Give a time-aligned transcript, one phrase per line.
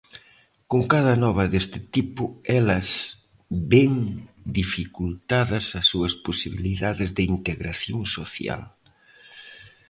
[0.71, 2.23] Con cada nova deste tipo
[2.59, 2.87] elas
[3.71, 3.93] "ven
[4.59, 8.61] dificultadas as súas posibilidades de integración social".